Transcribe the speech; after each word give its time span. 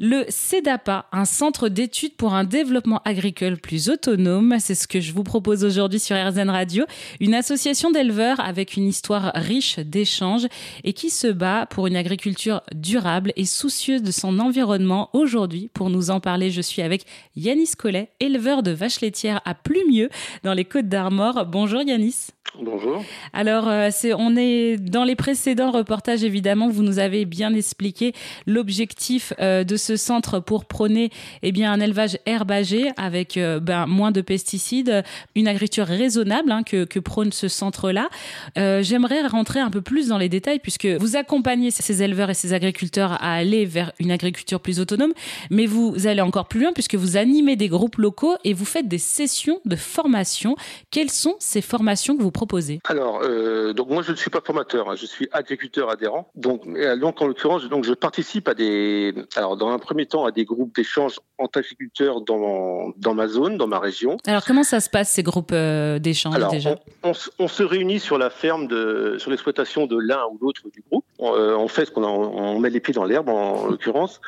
Le 0.00 0.24
CEDAPA, 0.28 1.06
un 1.12 1.24
centre 1.24 1.68
d'études 1.68 2.16
pour 2.16 2.34
un 2.34 2.42
développement 2.42 3.00
agricole 3.04 3.56
plus 3.56 3.88
autonome, 3.88 4.56
c'est 4.58 4.74
ce 4.74 4.88
que 4.88 5.00
je 5.00 5.12
vous 5.12 5.22
propose 5.22 5.64
aujourd'hui 5.64 6.00
sur 6.00 6.16
RZN 6.16 6.50
Radio, 6.50 6.84
une 7.20 7.32
association 7.32 7.92
d'éleveurs 7.92 8.40
avec 8.40 8.76
une 8.76 8.88
histoire 8.88 9.30
riche 9.36 9.78
d'échanges 9.78 10.48
et 10.82 10.94
qui 10.94 11.10
se 11.10 11.28
bat 11.28 11.66
pour 11.66 11.86
une 11.86 11.94
agriculture 11.94 12.62
durable 12.74 13.32
et 13.36 13.44
soucieuse 13.44 14.02
de 14.02 14.10
son 14.10 14.40
environnement. 14.40 15.10
Aujourd'hui, 15.12 15.70
pour 15.72 15.90
nous 15.90 16.10
en 16.10 16.18
parler, 16.18 16.50
je 16.50 16.60
suis 16.60 16.82
avec 16.82 17.04
Yanis 17.36 17.76
Collet, 17.78 18.10
éleveur 18.18 18.64
de 18.64 18.72
vaches 18.72 19.00
laitières 19.00 19.42
à 19.44 19.54
Plumieux 19.54 20.08
dans 20.42 20.54
les 20.54 20.64
Côtes 20.64 20.88
d'Armor. 20.88 21.46
Bonjour 21.46 21.82
Yanis. 21.82 22.30
Bonjour. 22.62 23.02
Alors, 23.32 23.68
euh, 23.68 23.90
on 24.16 24.36
est 24.36 24.76
dans 24.76 25.02
les 25.02 25.16
précédents 25.16 25.72
reportages, 25.72 26.22
évidemment, 26.22 26.68
vous 26.68 26.84
nous 26.84 27.00
avez 27.00 27.24
bien 27.24 27.52
expliqué 27.52 28.12
l'objectif 28.46 29.32
euh, 29.40 29.64
de 29.64 29.76
ce 29.84 29.96
centre 29.96 30.40
pour 30.40 30.64
prôner 30.64 31.10
eh 31.42 31.52
bien, 31.52 31.72
un 31.72 31.80
élevage 31.80 32.18
herbagé 32.26 32.90
avec 32.96 33.36
euh, 33.36 33.60
ben, 33.60 33.86
moins 33.86 34.10
de 34.10 34.20
pesticides, 34.20 35.04
une 35.34 35.46
agriculture 35.46 35.86
raisonnable 35.86 36.50
hein, 36.50 36.62
que, 36.62 36.84
que, 36.84 36.98
prône 36.98 37.32
ce 37.32 37.48
centre-là. 37.48 38.08
j'aimerais 38.56 39.26
rentrer 39.26 39.60
un 39.60 39.70
peu 39.70 39.82
plus 39.82 40.08
dans 40.08 40.18
les 40.18 40.28
détails 40.28 40.58
puisque 40.58 40.86
vous 40.86 41.16
accompagnez 41.16 41.70
ces 41.70 42.02
éleveurs 42.02 42.30
et 42.30 42.34
ces 42.34 42.52
agriculteurs 42.52 43.12
à 43.12 43.34
aller 43.34 43.66
vers 43.66 43.92
une 43.98 44.10
agriculture 44.10 44.60
plus 44.60 44.80
autonome, 44.80 45.12
mais 45.50 45.66
vous 45.66 46.06
allez 46.06 46.22
encore 46.22 46.46
plus 46.46 46.60
loin 46.60 46.72
puisque 46.72 46.94
vous 46.94 47.16
animez 47.16 47.56
des 47.56 47.68
groupes 47.68 47.96
locaux 47.96 48.36
et 48.44 48.54
vous 48.54 48.64
faites 48.64 48.88
des 48.88 48.98
sessions 48.98 49.60
de 49.64 49.76
formation. 49.76 50.56
Quelles 50.90 51.10
sont 51.10 51.36
ces 51.38 51.60
formations 51.60 52.16
que 52.16 52.22
vous 52.22 52.30
proposez? 52.30 52.80
Alors, 52.84 53.20
euh, 53.22 53.72
donc 53.72 53.88
moi 53.90 54.02
je 54.02 54.12
ne 54.12 54.16
suis 54.16 54.30
pas 54.30 54.40
formateur, 54.40 54.90
hein. 54.90 54.94
je 54.96 55.06
suis 55.06 55.28
agriculteur 55.32 55.90
adhérent. 55.90 56.30
Donc, 56.34 56.62
donc 56.98 57.20
en 57.20 57.26
l'occurrence, 57.26 57.62
je 57.62 57.92
participe 57.92 58.48
à 58.48 58.54
des, 58.54 59.14
alors 59.36 59.56
dans 59.56 59.68
un 59.74 59.78
premier 59.78 60.06
temps 60.06 60.24
à 60.24 60.30
des 60.30 60.44
groupes 60.44 60.74
d'échange 60.74 61.18
entre 61.38 61.58
agriculteurs 61.58 62.20
dans 62.20 62.92
dans 62.96 63.14
ma 63.14 63.28
zone, 63.28 63.56
dans 63.56 63.66
ma 63.66 63.78
région. 63.78 64.16
Alors 64.26 64.44
comment 64.44 64.62
ça 64.62 64.80
se 64.80 64.88
passe 64.88 65.10
ces 65.10 65.22
groupes 65.22 65.52
euh, 65.52 65.98
d'échange 65.98 66.36
déjà? 66.50 66.76
on, 67.02 67.12
on, 67.38 67.48
se 67.48 67.62
réunit 67.62 68.00
sur 68.00 68.18
la 68.18 68.30
ferme 68.30 68.66
de, 68.66 69.16
sur 69.18 69.30
l'exploitation 69.30 69.86
de 69.86 69.98
l'un 69.98 70.22
ou 70.30 70.38
l'autre 70.40 70.62
du 70.72 70.82
groupe. 70.88 71.04
On, 71.18 71.34
euh, 71.34 71.56
on 71.56 71.68
fait 71.68 71.84
ce 71.84 71.90
qu'on 71.90 72.04
on 72.04 72.58
met 72.58 72.70
les 72.70 72.80
pieds 72.80 72.94
dans 72.94 73.04
l'herbe 73.04 73.28
en, 73.28 73.66
l'occurrence 73.66 74.20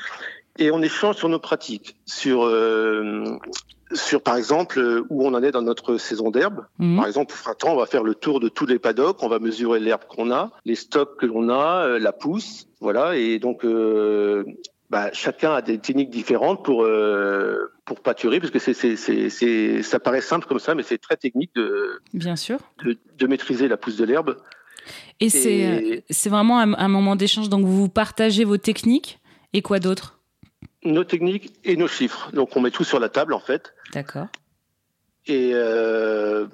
et 0.59 0.71
on 0.71 0.83
échange 0.83 1.17
sur 1.17 1.29
nos 1.29 1.39
pratiques, 1.39 1.97
sur 2.07 2.45
euh, 2.45 3.25
sur 3.93 4.23
par 4.23 4.37
exemple 4.37 5.05
où 5.11 5.25
on 5.25 5.35
en 5.35 5.43
est 5.43 5.53
dans 5.53 5.63
notre 5.63 5.97
saison 5.97 6.31
d'herbe. 6.31 6.65
Mhm. 6.79 6.97
Par 6.97 7.07
exemple, 7.07 7.35
au 7.35 7.43
printemps, 7.43 7.73
on 7.73 7.77
va 7.77 7.87
faire 7.87 8.03
le 8.03 8.15
tour 8.15 8.41
de 8.41 8.49
tous 8.49 8.67
les 8.67 8.79
paddocks, 8.79 9.23
on 9.23 9.29
va 9.29 9.39
mesurer 9.39 9.81
l'herbe 9.81 10.05
qu'on 10.09 10.31
a, 10.31 10.51
les 10.65 10.75
stocks 10.75 11.17
que 11.19 11.27
l'on 11.27 11.49
a, 11.49 11.87
euh, 11.87 11.99
la 11.99 12.13
pousse, 12.13 12.67
voilà. 12.81 13.17
Et 13.17 13.39
donc, 13.39 13.65
euh, 13.65 14.45
bah, 14.91 15.11
chacun 15.13 15.53
a 15.55 15.63
des 15.63 15.79
techniques 15.79 16.11
différentes 16.11 16.65
pour 16.65 16.85
euh, 16.85 17.73
pour 17.85 18.01
pâturer, 18.01 18.41
parce 18.41 18.53
que 18.53 18.59
c'est 18.59 18.75
c'est 18.75 18.97
c'est 18.97 19.83
ça 19.83 19.99
paraît 19.99 20.21
simple 20.21 20.47
comme 20.47 20.59
ça, 20.59 20.75
mais 20.75 20.83
c'est 20.83 20.99
très 20.99 21.17
technique 21.17 21.55
de 21.55 22.01
bien 22.15 22.37
sûr 22.37 22.59
de, 22.85 22.97
de 23.17 23.27
maîtriser 23.27 23.69
la 23.69 23.77
pousse 23.77 23.97
de 23.97 24.05
l'herbe. 24.05 24.37
Et, 25.19 25.31
c'est 25.31 26.05
c'est 26.11 26.31
vraiment 26.31 26.61
un, 26.61 26.75
un 26.75 26.89
moment 26.89 27.17
d'échange. 27.17 27.49
Donc 27.49 27.65
vous 27.65 27.89
partagez 27.89 28.45
vos 28.45 28.59
techniques 28.59 29.19
et 29.53 29.63
quoi 29.63 29.81
d'autre? 29.81 30.21
Nos 30.85 31.05
techniques 31.05 31.53
et 31.65 31.77
nos 31.77 31.89
chiffres. 31.89 32.31
Donc 32.33 32.57
on 32.57 32.61
met 32.61 32.71
tout 32.71 32.85
sur 32.85 33.01
la 33.01 33.09
table 33.09 33.35
en 33.35 33.41
fait. 33.41 33.75
D'accord. 33.93 34.29
Et 35.27 35.51
euh, 35.55 36.47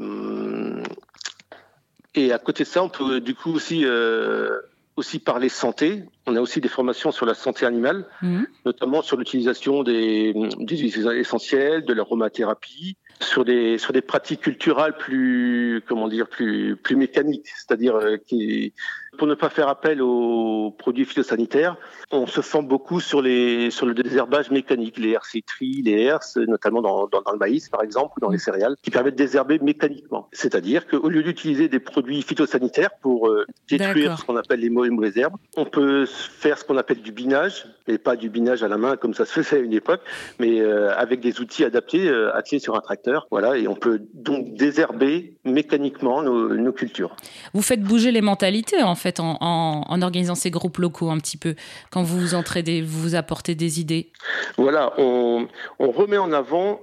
et 2.15 2.33
à 2.33 2.39
côté 2.39 2.65
de 2.65 2.69
ça, 2.69 2.83
on 2.83 2.89
peut 2.89 3.21
du 3.21 3.35
coup 3.35 3.53
aussi 3.53 3.85
euh, 3.85 4.61
aussi 4.97 5.19
parler 5.19 5.49
santé. 5.49 6.05
On 6.27 6.37
a 6.37 6.41
aussi 6.41 6.61
des 6.61 6.69
formations 6.69 7.13
sur 7.13 7.27
la 7.27 7.35
santé 7.35 7.67
animale, 7.67 8.07
mhm. 8.21 8.47
notamment 8.65 9.03
sur 9.03 9.17
l'utilisation 9.17 9.83
des, 9.83 10.35
des 10.59 10.77
huiles 10.77 11.09
essentielles, 11.17 11.85
de 11.85 11.93
l'aromathérapie, 11.93 12.97
sur 13.21 13.45
des 13.45 13.79
sur 13.79 13.93
des 13.93 14.03
pratiques 14.03 14.43
culturelles 14.43 14.97
plus 14.97 15.83
comment 15.87 16.09
dire 16.09 16.29
plus 16.29 16.77
plus 16.77 16.97
mécaniques, 16.97 17.49
c'est-à-dire 17.49 17.97
euh, 17.97 18.17
qui 18.17 18.75
pour 19.19 19.27
ne 19.27 19.35
pas 19.35 19.51
faire 19.51 19.69
appel 19.69 20.01
aux 20.01 20.71
produits 20.79 21.05
phytosanitaires, 21.05 21.77
on 22.11 22.27
se 22.27 22.41
forme 22.41 22.67
beaucoup 22.67 22.99
sur 23.01 23.21
les 23.21 23.71
sur 23.71 23.85
le 23.85 23.95
désherbage 23.95 24.51
mécanique, 24.51 24.99
les 24.99 25.13
RC-tri, 25.13 25.83
les 25.85 26.01
herses, 26.03 26.37
notamment 26.37 26.81
dans, 26.81 27.07
dans, 27.09 27.21
dans, 27.21 27.33
le 27.33 27.39
maïs 27.39 27.69
par 27.69 27.83
exemple 27.83 28.15
ou 28.17 28.21
dans 28.21 28.31
les 28.31 28.39
céréales, 28.39 28.75
qui 28.83 28.91
permettent 28.91 29.15
de 29.15 29.23
désherber 29.23 29.59
mécaniquement. 29.59 30.29
C'est-à-dire 30.33 30.87
qu'au 30.87 31.09
lieu 31.09 31.23
d'utiliser 31.23 31.69
des 31.69 31.79
produits 31.79 32.23
phytosanitaires 32.23 32.91
pour 33.03 33.29
euh, 33.29 33.45
détruire 33.69 34.19
ce 34.19 34.25
qu'on 34.25 34.37
appelle 34.37 34.61
les 34.61 34.71
mauvaises 34.71 35.19
herbes, 35.19 35.37
on 35.57 35.67
peut 35.67 36.07
faire 36.07 36.57
ce 36.57 36.65
qu'on 36.65 36.79
appelle 36.79 37.03
du 37.03 37.13
binage, 37.13 37.67
et 37.89 37.99
pas 37.99 38.17
du 38.17 38.31
binage 38.31 38.63
à 38.63 38.69
la 38.69 38.79
main 38.79 38.97
comme 38.97 39.13
ça 39.13 39.27
se 39.27 39.33
faisait 39.33 39.57
à 39.57 39.61
une 39.61 39.75
époque, 39.75 40.01
mais 40.39 40.61
euh, 40.61 40.97
avec 40.97 41.21
des 41.21 41.41
outils 41.41 41.65
adaptés, 41.65 42.09
euh, 42.09 42.35
attelés 42.35 42.61
sur 42.61 42.77
un 42.77 42.81
tracteur, 42.81 43.27
voilà, 43.31 43.59
et 43.59 43.69
on 43.69 43.75
peut 43.75 44.01
donc 44.15 44.55
désherber 44.55 45.37
mécaniquement 45.45 46.23
nos, 46.23 46.55
nos 46.55 46.73
cultures. 46.73 47.15
Vous 47.53 47.63
faites 47.63 47.83
bouger 47.83 48.11
les 48.11 48.23
mentalités 48.23 48.83
en 48.83 48.95
fait 48.95 49.02
en, 49.21 49.39
en, 49.41 50.03
organisant 50.03 50.35
ces 50.35 50.51
groupes 50.51 50.79
locaux 50.79 51.11
un 51.11 51.19
petit 51.19 51.37
peu 51.37 51.55
quand 51.91 52.03
vous 52.03 52.19
vous 52.19 52.35
entraidez, 52.35 52.83
vous, 52.83 53.01
vous 53.01 53.15
apportez 53.15 53.55
des 53.55 53.81
idées 53.81 54.11
Voilà, 54.57 54.93
on, 54.99 55.49
on 55.79 55.91
remet 55.91 56.19
en 56.19 56.33
avant 56.33 56.81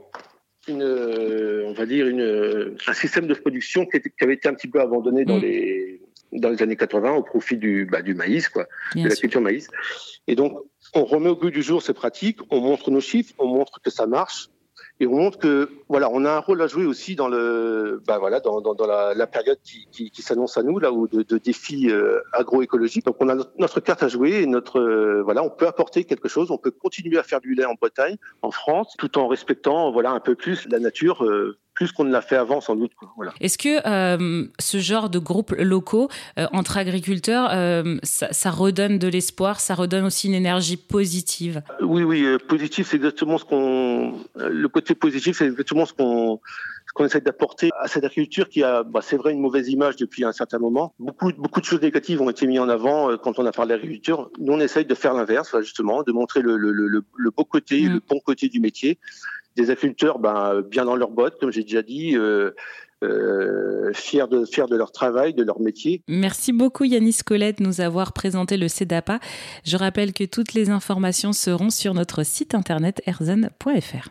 une, 0.68 0.84
on 0.84 1.74
va 1.74 1.86
dire 1.86 2.08
une, 2.08 2.76
un 2.88 2.94
système 2.94 3.28
de 3.28 3.34
production 3.34 3.86
qui, 3.86 3.98
était, 3.98 4.10
qui, 4.10 4.24
avait 4.24 4.36
été 4.36 4.48
un 4.48 4.54
petit 4.54 4.68
peu 4.68 4.82
abandonné 4.82 5.26
dans 5.26 5.38
mm. 5.38 5.42
les 5.42 6.02
dans 6.32 6.50
les 6.50 6.62
années 6.62 6.76
80 6.76 7.14
au 7.14 7.24
profit 7.24 7.58
du, 7.58 7.86
bah, 7.86 8.02
du 8.02 8.14
maïs, 8.14 8.50
quoi, 8.50 8.68
Bien 8.94 9.06
de 9.06 9.10
la 9.10 9.16
culture 9.16 9.42
maïs. 9.42 9.68
Et 10.28 10.36
donc, 10.36 10.58
on 10.94 11.04
remet 11.04 11.30
au 11.30 11.36
goût 11.36 11.50
du 11.50 11.64
jour 11.64 11.82
ces 11.82 11.94
pratiques, 11.94 12.40
on 12.52 12.62
montre 12.62 12.92
nos 12.92 13.02
chiffres, 13.02 13.34
on 13.40 13.48
montre 13.48 13.82
que 13.82 13.90
ça 13.90 14.06
marche, 14.06 14.50
et 15.00 15.08
on 15.08 15.16
montre 15.16 15.38
que 15.38 15.70
voilà, 15.88 16.10
on 16.12 16.26
a 16.26 16.32
un 16.32 16.40
rôle 16.40 16.62
à 16.62 16.68
jouer 16.68 16.86
aussi 16.86 17.16
dans 17.16 17.30
le, 17.30 18.02
bah 18.06 18.18
voilà, 18.20 18.42
dans, 18.42 18.60
dans, 18.60 18.74
dans 18.74 18.86
la, 18.86 19.14
la, 19.14 19.28
période 19.28 19.58
qui, 19.64 19.88
qui, 19.92 20.12
qui 20.12 20.22
s'annonce 20.22 20.58
à 20.58 20.64
nous 20.64 20.78
là, 20.78 20.92
où 20.92 21.08
de, 21.08 21.24
de 21.24 21.38
défis 21.38 21.90
euh, 21.90 22.20
agroécologiques. 22.34 23.06
Donc 23.06 23.16
on 23.20 23.30
a 23.30 23.36
notre, 23.36 23.80
carte 23.80 24.04
à 24.04 24.10
jouer 24.10 24.42
et 24.42 24.46
notre, 24.46 24.80
euh, 24.80 25.22
voilà, 25.24 25.42
on 25.42 25.50
peut 25.50 25.68
apporter 25.68 26.04
quelque 26.04 26.28
chose. 26.28 26.52
On 26.52 26.58
peut 26.58 26.72
continuer 26.72 27.18
à 27.18 27.24
faire 27.24 27.40
du 27.40 27.56
lait 27.56 27.66
en 27.66 27.76
Bretagne, 27.76 28.18
en 28.42 28.52
France, 28.52 28.96
tout 28.98 29.18
en 29.18 29.28
respectant 29.28 29.92
voilà 29.92 30.12
un 30.12 30.20
peu 30.20 30.36
plus 30.36 30.68
la 30.70 30.80
nature. 30.80 31.24
Euh, 31.24 31.58
plus 31.80 31.94
qu'on 31.94 32.04
ne 32.04 32.12
l'a 32.12 32.22
fait 32.22 32.36
avant, 32.36 32.60
sans 32.60 32.76
doute. 32.76 32.92
Voilà. 33.16 33.32
Est-ce 33.40 33.58
que 33.58 33.88
euh, 33.88 34.46
ce 34.60 34.80
genre 34.80 35.10
de 35.10 35.18
groupes 35.18 35.56
locaux 35.58 36.10
euh, 36.38 36.46
entre 36.52 36.76
agriculteurs, 36.76 37.50
euh, 37.54 37.96
ça, 38.04 38.28
ça, 38.34 38.52
redonne 38.52 39.00
de 39.00 39.08
l'espoir, 39.08 39.62
ça 39.62 39.76
redonne 39.76 40.04
aussi 40.04 40.28
une 40.28 40.34
énergie 40.34 40.76
positive? 40.76 41.62
Oui, 41.82 42.04
oui, 42.04 42.38
positif, 42.50 42.90
c'est 42.90 42.98
exactement 42.98 43.38
ce 43.38 43.46
qu'on. 43.46 44.14
Le 44.36 44.68
côté 44.68 44.94
positif, 44.94 45.38
c'est 45.38 45.46
exactement 45.46 45.86
ce 45.86 45.94
qu'on 45.94 46.42
qu'on 46.96 47.06
essaie 47.06 47.22
d'apporter 47.22 47.70
à 47.80 47.88
cette 47.88 48.04
agriculture 48.04 48.50
qui 48.50 48.64
a, 48.64 48.84
bah, 48.84 49.00
c'est 49.02 49.16
vrai, 49.16 49.32
une 49.32 49.40
mauvaise 49.40 49.70
image 49.70 49.96
depuis 49.96 50.26
un 50.26 50.34
certain 50.34 50.58
moment. 50.58 50.96
Beaucoup, 51.00 51.32
beaucoup 51.38 51.62
de 51.62 51.66
choses 51.66 51.82
négatives 51.82 52.20
ont 52.20 52.30
été 52.32 52.46
mises 52.48 52.60
en 52.60 52.68
avant 52.68 53.16
quand 53.16 53.38
on 53.40 53.46
a 53.46 53.52
parlé 53.52 53.76
d'agriculture. 53.76 54.32
Nous, 54.40 54.52
on 54.52 54.60
essaye 54.60 54.86
de 54.86 54.96
faire 54.96 55.14
l'inverse, 55.14 55.56
justement, 55.62 56.02
de 56.02 56.12
montrer 56.12 56.42
le, 56.42 56.58
le, 56.58 56.72
le, 56.72 57.04
le 57.16 57.32
beau 57.32 57.46
côté, 57.46 57.84
mmh. 57.84 57.94
le 57.94 58.02
bon 58.10 58.20
côté 58.20 58.50
du 58.50 58.60
métier 58.60 58.98
des 59.60 59.72
agriculteurs 59.72 60.20
ben, 60.20 60.62
bien 60.62 60.86
dans 60.86 60.96
leur 60.96 61.12
bottes, 61.12 61.38
comme 61.40 61.52
j'ai 61.52 61.64
déjà 61.64 61.82
dit, 61.82 62.16
euh, 62.16 62.52
euh, 63.04 63.92
fiers, 63.94 64.28
de, 64.30 64.46
fiers 64.46 64.68
de 64.70 64.76
leur 64.76 64.92
travail, 64.92 65.34
de 65.34 65.44
leur 65.44 65.60
métier. 65.60 66.02
Merci 66.08 66.54
beaucoup 66.54 66.84
Yanis 66.84 67.20
Colette 67.26 67.60
de 67.60 67.64
nous 67.64 67.82
avoir 67.82 68.14
présenté 68.14 68.58
le 68.58 68.68
CEDAPA. 68.68 69.20
Je 69.66 69.78
rappelle 69.78 70.14
que 70.14 70.24
toutes 70.24 70.54
les 70.54 70.70
informations 70.70 71.34
seront 71.34 71.70
sur 71.70 71.94
notre 71.94 72.24
site 72.24 72.56
internet 72.56 73.02
erzen.fr. 73.06 74.08